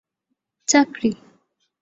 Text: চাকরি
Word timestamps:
চাকরি 0.67 1.11